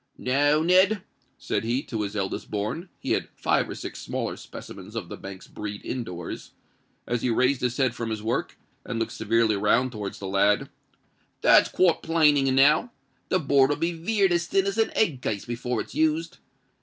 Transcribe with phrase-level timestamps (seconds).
[0.17, 1.03] "Now, Ned,"
[1.37, 5.15] said he to his eldest born (he had five or six smaller specimens of the
[5.15, 6.53] Banks' breed indoors),
[7.05, 10.71] as he raised his head from his work, and looked severely round towards the lad;
[11.41, 12.89] "that's quite planing enow:
[13.29, 16.39] the board'll be veared as thin as a egg case before it's used.